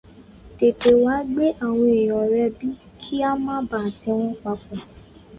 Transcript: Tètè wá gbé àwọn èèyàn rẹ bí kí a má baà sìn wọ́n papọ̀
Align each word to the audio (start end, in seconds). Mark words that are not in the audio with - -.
Tètè 0.57 0.89
wá 1.03 1.15
gbé 1.31 1.45
àwọn 1.65 1.87
èèyàn 1.99 2.25
rẹ 2.33 2.45
bí 2.57 2.67
kí 3.01 3.15
a 3.29 3.31
má 3.45 3.55
baà 3.69 3.87
sìn 3.99 4.15
wọ́n 4.21 4.35
papọ̀ 4.41 4.77